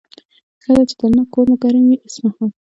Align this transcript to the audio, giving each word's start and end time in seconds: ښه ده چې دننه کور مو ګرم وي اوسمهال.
ښه 0.61 0.71
ده 0.75 0.81
چې 0.89 0.95
دننه 0.99 1.23
کور 1.33 1.45
مو 1.49 1.55
ګرم 1.63 1.83
وي 1.87 1.97
اوسمهال. 2.01 2.49